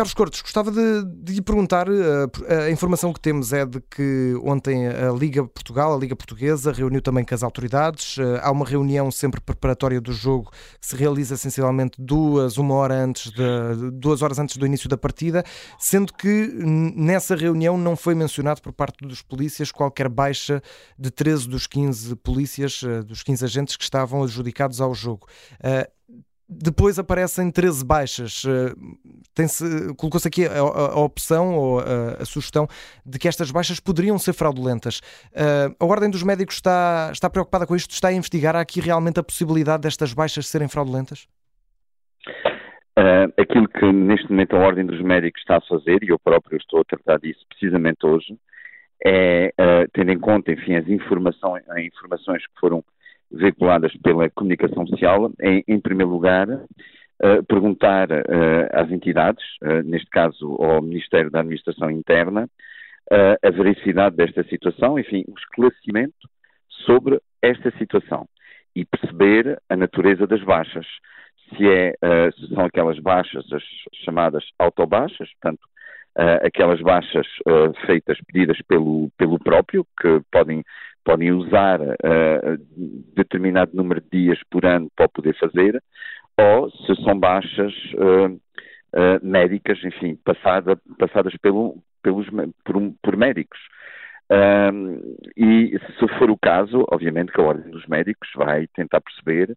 Carlos 0.00 0.14
Cortes, 0.14 0.40
gostava 0.40 0.70
de, 0.70 1.04
de 1.22 1.34
lhe 1.34 1.42
perguntar, 1.42 1.86
a, 1.86 2.64
a, 2.64 2.70
informação 2.70 3.12
que 3.12 3.20
temos 3.20 3.52
é 3.52 3.66
de 3.66 3.82
que 3.82 4.34
ontem 4.42 4.88
a 4.88 5.12
Liga 5.12 5.44
Portugal, 5.44 5.94
a 5.94 5.98
Liga 5.98 6.16
Portuguesa, 6.16 6.72
reuniu 6.72 7.02
também 7.02 7.22
com 7.22 7.34
as 7.34 7.42
autoridades. 7.42 8.16
Há 8.40 8.50
uma 8.50 8.64
reunião 8.64 9.10
sempre 9.10 9.42
preparatória 9.42 10.00
do 10.00 10.10
jogo 10.10 10.52
que 10.80 10.86
se 10.86 10.96
realiza 10.96 11.34
essencialmente 11.34 12.00
duas, 12.00 12.56
uma 12.56 12.76
hora 12.76 12.94
antes 12.94 13.30
de, 13.30 13.90
duas 13.92 14.22
horas 14.22 14.38
antes 14.38 14.56
do 14.56 14.64
início 14.64 14.88
da 14.88 14.96
partida, 14.96 15.44
sendo 15.78 16.14
que 16.14 16.50
nessa 16.96 17.36
reunião 17.36 17.76
não 17.76 17.94
foi 17.94 18.14
mencionado 18.14 18.62
por 18.62 18.72
parte 18.72 19.06
dos 19.06 19.20
polícias 19.20 19.70
qualquer 19.70 20.08
baixa 20.08 20.62
de 20.98 21.10
13 21.10 21.46
dos 21.46 21.66
15 21.66 22.16
polícias, 22.16 22.80
dos 23.04 23.22
15 23.22 23.44
agentes 23.44 23.76
que 23.76 23.84
estavam 23.84 24.22
adjudicados 24.22 24.80
ao 24.80 24.94
jogo. 24.94 25.26
Depois 26.52 26.98
aparecem 26.98 27.48
13 27.48 27.84
baixas. 27.84 28.42
Colocou-se 29.96 30.28
aqui 30.28 30.46
a, 30.46 30.52
a, 30.52 30.58
a, 30.58 31.00
opção 31.00 31.54
ou 31.54 31.80
a, 31.80 32.20
a, 32.20 32.24
sugestão 32.24 32.66
de 33.06 33.18
que 33.18 33.28
estas 33.28 33.50
baixas 33.50 33.80
poderiam 33.80 34.18
ser 34.18 34.32
fraudulentas. 34.32 35.00
Uh, 35.32 35.74
a 35.78 35.84
Ordem 35.84 36.10
dos 36.10 36.22
Médicos 36.22 36.56
está, 36.56 37.10
está 37.12 37.30
preocupada 37.30 37.66
com 37.66 37.76
isto? 37.76 37.92
Está 37.92 38.08
a 38.08 38.12
investigar? 38.12 38.56
Há 38.56 38.60
aqui 38.60 38.80
realmente 38.80 39.20
a 39.20 39.22
possibilidade 39.22 39.82
destas 39.82 40.12
baixas 40.12 40.46
serem 40.46 40.68
fraudulentas? 40.68 41.26
Uh, 42.98 43.32
aquilo 43.40 43.68
que 43.68 43.90
neste 43.92 44.30
momento 44.30 44.56
a 44.56 44.58
Ordem 44.58 44.84
dos 44.84 45.00
Médicos 45.00 45.40
está 45.40 45.56
a 45.56 45.60
fazer, 45.62 46.02
e 46.02 46.08
eu 46.08 46.18
próprio 46.18 46.58
estou 46.58 46.80
a 46.80 46.84
tratar 46.84 47.18
disso 47.18 47.40
precisamente 47.48 48.04
hoje, 48.04 48.36
é, 49.04 49.54
uh, 49.58 49.88
tendo 49.94 50.10
em 50.10 50.18
conta, 50.18 50.52
enfim, 50.52 50.74
as 50.74 50.86
informações, 50.88 51.62
informações 51.78 52.46
que 52.46 52.60
foram 52.60 52.84
veiculadas 53.32 53.92
pela 54.02 54.28
comunicação 54.30 54.84
social, 54.88 55.30
em 55.40 55.80
primeiro 55.80 56.10
lugar, 56.10 56.48
uh, 57.22 57.44
perguntar 57.44 58.10
uh, 58.10 58.68
às 58.72 58.90
entidades, 58.90 59.44
uh, 59.62 59.82
neste 59.84 60.08
caso 60.10 60.56
ao 60.60 60.82
Ministério 60.82 61.30
da 61.30 61.40
Administração 61.40 61.90
Interna, 61.90 62.48
a 63.42 63.50
veracidade 63.50 64.14
desta 64.14 64.44
situação, 64.44 64.96
enfim, 64.96 65.24
o 65.26 65.34
esclarecimento 65.36 66.28
sobre 66.86 67.20
esta 67.42 67.72
situação 67.76 68.24
e 68.72 68.84
perceber 68.84 69.60
a 69.68 69.74
natureza 69.74 70.28
das 70.28 70.40
baixas. 70.44 70.86
Se, 71.48 71.68
é, 71.68 71.92
se 72.30 72.54
são 72.54 72.64
aquelas 72.64 73.00
baixas, 73.00 73.44
as 73.52 73.64
chamadas 74.04 74.44
autobaixas, 74.60 75.28
portanto, 75.32 75.66
aquelas 76.46 76.80
baixas 76.80 77.26
feitas, 77.84 78.16
pedidas 78.28 78.62
pelo, 78.68 79.10
pelo 79.18 79.40
próprio, 79.40 79.84
que 80.00 80.20
podem 80.30 80.62
podem 81.02 81.32
usar 81.32 81.80
determinado 83.16 83.74
número 83.74 84.00
de 84.02 84.08
dias 84.24 84.38
por 84.48 84.64
ano 84.64 84.88
para 84.94 85.08
poder 85.08 85.36
fazer, 85.36 85.82
ou 86.40 86.70
se 86.70 86.94
são 87.02 87.18
baixas 87.18 87.72
uh, 87.94 88.32
uh, 88.32 89.20
médicas, 89.22 89.82
enfim, 89.84 90.16
passada, 90.24 90.80
passadas 90.98 91.36
pelo, 91.36 91.76
pelos, 92.02 92.26
por, 92.64 92.74
por 93.02 93.16
médicos. 93.16 93.58
Um, 94.72 95.16
e 95.36 95.76
se 95.98 96.08
for 96.18 96.30
o 96.30 96.38
caso, 96.38 96.86
obviamente 96.90 97.32
que 97.32 97.40
a 97.40 97.44
Ordem 97.44 97.70
dos 97.70 97.84
Médicos 97.86 98.28
vai 98.36 98.66
tentar 98.68 99.00
perceber 99.00 99.56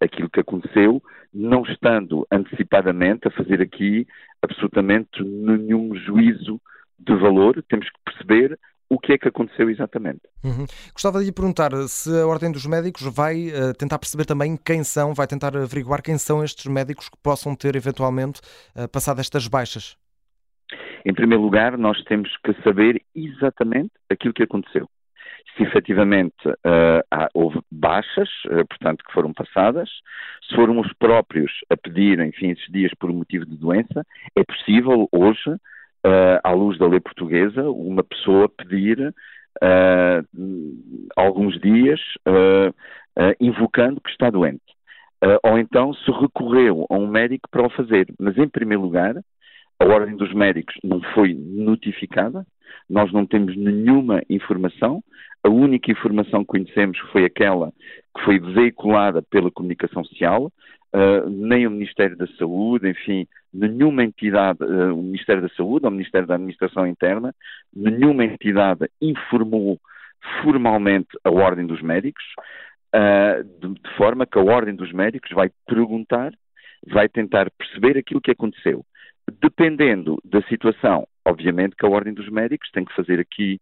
aquilo 0.00 0.28
que 0.28 0.40
aconteceu, 0.40 1.00
não 1.32 1.62
estando 1.62 2.26
antecipadamente 2.32 3.28
a 3.28 3.30
fazer 3.30 3.62
aqui 3.62 4.04
absolutamente 4.42 5.22
nenhum 5.22 5.94
juízo 5.94 6.60
de 6.98 7.14
valor, 7.14 7.62
temos 7.68 7.88
que 7.88 7.98
perceber 8.04 8.58
que 9.04 9.12
é 9.12 9.18
que 9.18 9.28
aconteceu 9.28 9.68
exatamente. 9.68 10.22
Uhum. 10.42 10.66
Gostava 10.92 11.18
de 11.18 11.26
lhe 11.26 11.32
perguntar 11.32 11.70
se 11.88 12.10
a 12.10 12.26
Ordem 12.26 12.50
dos 12.50 12.66
Médicos 12.66 13.02
vai 13.02 13.48
uh, 13.48 13.74
tentar 13.78 13.98
perceber 13.98 14.24
também 14.24 14.56
quem 14.56 14.82
são, 14.82 15.12
vai 15.12 15.26
tentar 15.26 15.56
averiguar 15.56 16.02
quem 16.02 16.16
são 16.16 16.42
estes 16.42 16.66
médicos 16.66 17.08
que 17.08 17.16
possam 17.22 17.54
ter 17.54 17.76
eventualmente 17.76 18.40
uh, 18.74 18.88
passado 18.88 19.20
estas 19.20 19.46
baixas. 19.46 19.96
Em 21.04 21.12
primeiro 21.12 21.42
lugar, 21.42 21.76
nós 21.76 22.02
temos 22.04 22.34
que 22.42 22.54
saber 22.62 23.02
exatamente 23.14 23.92
aquilo 24.10 24.32
que 24.32 24.42
aconteceu. 24.42 24.88
Se 25.54 25.62
efetivamente 25.62 26.48
uh, 26.48 27.28
houve 27.34 27.60
baixas, 27.70 28.28
portanto, 28.70 29.04
que 29.04 29.12
foram 29.12 29.32
passadas, 29.32 29.88
se 30.48 30.56
foram 30.56 30.80
os 30.80 30.92
próprios 30.94 31.52
a 31.70 31.76
pedir, 31.76 32.18
enfim, 32.20 32.50
esses 32.50 32.66
dias 32.72 32.90
por 32.98 33.12
motivo 33.12 33.44
de 33.44 33.56
doença, 33.56 34.04
é 34.34 34.42
possível 34.42 35.06
hoje 35.12 35.54
uh, 36.04 36.40
à 36.42 36.52
luz 36.52 36.78
da 36.78 36.86
lei 36.86 37.00
portuguesa, 37.00 37.62
uma 37.70 38.04
pessoa 38.04 38.48
pedir 38.48 39.14
uh, 39.62 40.42
alguns 41.16 41.58
dias 41.60 42.00
uh, 42.28 42.74
invocando 43.40 44.00
que 44.00 44.10
está 44.10 44.28
doente. 44.30 44.62
ou 45.42 45.58
então 45.58 45.94
se 45.94 46.10
recorreu 46.10 46.86
a 46.90 46.94
um 46.94 47.06
médico 47.06 47.48
para 47.50 47.66
o 47.66 47.70
fazer. 47.70 48.06
Mas, 48.18 48.36
em 48.36 48.48
primeiro 48.48 48.82
lugar, 48.82 49.14
a 49.78 49.84
Ordem 49.84 50.16
dos 50.16 50.32
Médicos 50.34 50.74
não 50.82 51.00
foi 51.14 51.34
notificada, 51.34 52.46
nós 52.88 53.12
não 53.12 53.24
temos 53.24 53.56
nenhuma 53.56 54.20
informação, 54.28 55.02
a 55.44 55.48
única 55.48 55.92
informação 55.92 56.40
que 56.40 56.46
conhecemos 56.46 56.98
foi 57.12 57.24
aquela 57.24 57.72
que 58.16 58.24
foi 58.24 58.38
veiculada 58.38 59.22
pela 59.22 59.50
comunicação 59.50 60.04
social, 60.04 60.50
uh, 60.94 61.28
nem 61.28 61.66
o 61.66 61.70
Ministério 61.70 62.16
da 62.16 62.26
Saúde, 62.38 62.88
enfim, 62.88 63.26
nenhuma 63.52 64.04
entidade, 64.04 64.62
uh, 64.62 64.94
o 64.94 65.02
Ministério 65.02 65.42
da 65.42 65.48
Saúde 65.50 65.84
ou 65.84 65.90
o 65.90 65.94
Ministério 65.94 66.26
da 66.26 66.34
Administração 66.34 66.86
Interna, 66.86 67.34
nenhuma 67.74 68.24
entidade 68.24 68.88
informou 69.02 69.78
formalmente 70.42 71.08
a 71.24 71.30
Ordem 71.30 71.66
dos 71.66 71.82
Médicos, 71.82 72.24
uh, 72.94 73.44
de, 73.60 73.74
de 73.74 73.96
forma 73.96 74.24
que 74.24 74.38
a 74.38 74.42
Ordem 74.42 74.74
dos 74.74 74.92
Médicos 74.92 75.30
vai 75.32 75.50
perguntar, 75.66 76.32
vai 76.86 77.08
tentar 77.08 77.50
perceber 77.50 77.98
aquilo 77.98 78.20
que 78.20 78.30
aconteceu. 78.30 78.84
Dependendo 79.40 80.18
da 80.24 80.42
situação, 80.42 81.06
obviamente 81.24 81.76
que 81.76 81.84
a 81.84 81.88
Ordem 81.88 82.14
dos 82.14 82.28
Médicos 82.28 82.70
tem 82.70 82.84
que 82.84 82.94
fazer 82.94 83.18
aqui 83.18 83.58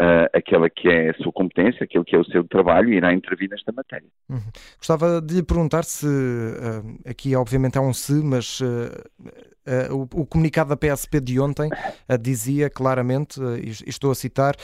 uh, 0.00 0.28
aquela 0.32 0.70
que 0.70 0.88
é 0.88 1.10
a 1.10 1.14
sua 1.14 1.32
competência, 1.32 1.84
aquilo 1.84 2.04
que 2.04 2.14
é 2.14 2.18
o 2.18 2.24
seu 2.24 2.44
trabalho 2.44 2.92
e 2.92 2.96
irá 2.96 3.12
intervir 3.12 3.48
nesta 3.50 3.72
matéria. 3.72 4.08
Uhum. 4.28 4.40
Gostava 4.78 5.20
de 5.20 5.34
lhe 5.34 5.42
perguntar 5.42 5.84
se, 5.84 6.06
uh, 6.06 6.98
aqui 7.08 7.34
obviamente 7.36 7.76
há 7.78 7.80
um 7.80 7.92
se, 7.92 8.14
mas 8.14 8.60
uh, 8.60 8.66
o, 9.90 10.22
o, 10.22 10.26
comunicado 10.26 10.70
da 10.70 10.76
PSP 10.76 11.20
de 11.20 11.38
ontem 11.38 11.70
dizia 12.20 12.68
claramente, 12.68 13.40
estou 13.86 14.10
a 14.10 14.14
citar, 14.14 14.56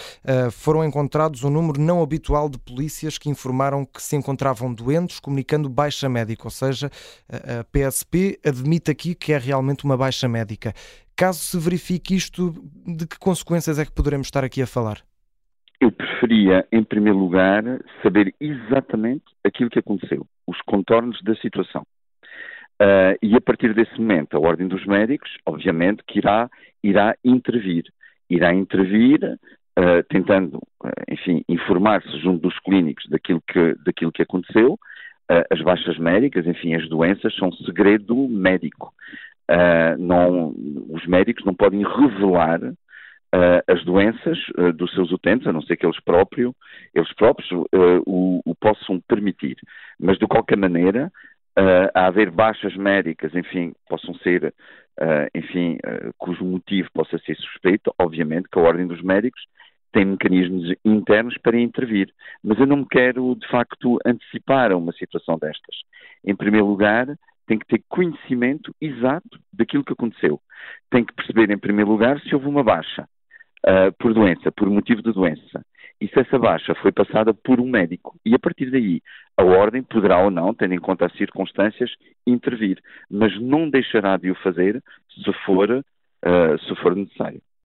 foram 0.51 0.85
encontrados 0.85 1.45
um 1.45 1.51
número 1.51 1.81
não 1.81 2.03
habitual 2.03 2.49
de 2.49 2.59
polícias 2.59 3.17
que 3.17 3.29
informaram 3.29 3.85
que 3.85 4.03
se 4.03 4.17
encontravam 4.17 4.75
doentes, 4.75 5.21
comunicando 5.21 5.69
baixa 5.69 6.09
médica, 6.09 6.49
ou 6.49 6.51
seja, 6.51 6.91
a 7.29 7.63
PSP 7.63 8.41
admite 8.45 8.91
aqui 8.91 9.15
que 9.15 9.33
é 9.33 9.39
realmente 9.39 9.85
uma 9.85 9.97
baixa 9.97 10.29
médica. 10.29 10.75
Caso 11.15 11.39
se 11.39 11.59
verifique 11.59 12.17
isto, 12.17 12.53
de 12.85 13.07
que 13.07 13.21
consequências 13.21 13.79
é 13.79 13.85
que 13.85 13.93
poderemos 13.93 14.27
estar 14.27 14.43
aqui 14.43 14.61
a 14.63 14.67
falar? 14.67 15.01
Preferia, 16.19 16.67
em 16.73 16.83
primeiro 16.83 17.17
lugar, 17.17 17.63
saber 18.03 18.35
exatamente 18.41 19.25
aquilo 19.45 19.71
que 19.71 19.79
aconteceu, 19.79 20.27
os 20.49 20.61
contornos 20.63 21.23
da 21.23 21.37
situação. 21.37 21.83
Uh, 22.83 23.15
e 23.23 23.37
a 23.37 23.41
partir 23.41 23.73
desse 23.73 23.97
momento, 24.01 24.37
a 24.37 24.41
Ordem 24.41 24.67
dos 24.67 24.85
Médicos, 24.85 25.31
obviamente, 25.47 26.03
que 26.05 26.19
irá, 26.19 26.51
irá 26.83 27.15
intervir. 27.25 27.85
Irá 28.29 28.53
intervir, 28.53 29.21
uh, 29.79 30.03
tentando, 30.09 30.57
uh, 30.83 30.91
enfim, 31.09 31.45
informar-se 31.49 32.19
junto 32.19 32.41
dos 32.41 32.59
clínicos 32.61 33.09
daquilo 33.09 33.41
que, 33.47 33.77
daquilo 33.85 34.11
que 34.11 34.23
aconteceu. 34.23 34.77
as 35.53 35.61
baixas 35.63 35.99
médicas, 35.99 36.47
enfim, 36.47 36.75
as 36.75 36.89
doenças 36.89 37.33
são 37.37 37.53
segredo 37.53 38.17
médico. 38.29 38.93
não, 39.99 40.53
os 40.89 41.07
médicos 41.07 41.45
não 41.45 41.55
podem 41.55 41.85
revelar 41.85 42.61
as 43.67 43.85
doenças 43.85 44.39
uh, 44.59 44.73
dos 44.73 44.93
seus 44.93 45.13
utentes, 45.13 45.47
a 45.47 45.53
não 45.53 45.61
ser 45.61 45.77
que 45.77 45.85
eles, 45.85 46.01
próprio, 46.01 46.55
eles 46.95 47.13
próprios 47.15 47.51
uh, 47.51 47.67
o, 48.07 48.41
o, 48.45 48.55
possam 48.55 49.01
permitir. 49.07 49.57
Mas, 50.01 50.19
de 50.19 50.27
qualquer 50.27 50.57
maneira, 50.57 51.13
a 51.93 52.07
haver 52.07 52.31
baixas 52.31 52.77
médicas, 52.77 53.35
enfim, 53.35 53.73
possam 53.89 54.15
ser, 54.19 54.55
enfim, 55.35 55.77
cujo 56.17 56.45
motivo 56.45 56.89
possa 56.95 57.19
ser 57.19 57.35
suspeito, 57.35 57.93
obviamente 57.99 58.49
que 58.49 58.61
a 58.61 58.63
Ordem 58.63 58.87
dos 58.87 59.03
Médicos 59.03 59.43
tem 59.91 60.05
mecanismos 60.05 60.73
internos 60.85 61.37
para 61.43 61.59
intervir. 61.59 62.15
Mas 62.45 62.61
eu 62.61 62.67
não 62.67 62.77
me 62.77 62.87
quero, 62.89 63.35
de 63.35 63.49
facto, 63.49 63.99
antecipar 64.07 64.71
a 64.71 64.77
uma 64.77 64.93
situação 64.93 65.37
destas. 65.37 65.75
Em 66.25 66.37
primeiro 66.37 66.69
lugar, 66.69 67.09
tem 67.49 67.59
que 67.59 67.67
ter 67.67 67.83
conhecimento 67.89 68.73
exato 68.81 69.41
daquilo 69.53 69.83
que 69.83 69.95
aconteceu. 69.95 70.41
Tem 70.89 71.05
que 71.05 71.13
perceber, 71.13 71.51
em 71.51 71.59
primeiro 71.59 71.91
lugar, 71.91 72.21
se 72.21 72.33
houve 72.37 72.47
uma 72.47 72.63
baixa 72.63 73.09
uh, 73.67 73.93
por 73.99 74.15
doença, 74.15 74.53
por 74.53 74.69
motivo 74.69 75.03
de 75.03 75.13
doença. 75.13 75.65
E 76.01 76.07
se 76.07 76.21
essa 76.21 76.39
baixa 76.39 76.75
foi 76.77 76.93
passada 76.93 77.35
por 77.35 77.61
um 77.61 77.69
médico. 77.69 78.17
E 78.25 78.35
a 78.35 78.39
partir 78.39 78.71
daí, 78.71 79.01
a 79.37 79.45
ordem 79.45 79.83
poderá 79.83 80.21
ou 80.21 80.31
não, 80.31 80.55
tendo 80.55 80.75
em 80.75 80.79
conta 80.79 81.07
as 81.07 81.13
circunstâncias, 81.17 81.91
intervir. 82.27 82.79
Mas 83.11 83.39
não 83.41 83.69
deixará 83.69 84.17
de 84.17 84.31
o 84.31 84.35
fazer 84.37 84.83
se 85.25 85.33
for, 85.45 85.71
uh, 85.71 86.59
se 86.67 86.75
for 86.77 86.95
necessário. 86.95 87.41